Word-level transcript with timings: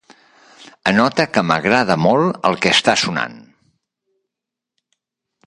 Anota 0.91 1.25
que 1.35 1.43
m'agrada 1.49 1.97
molt 2.07 2.41
el 2.51 2.57
que 2.65 2.73
està 2.79 2.97
sonant. 3.03 3.37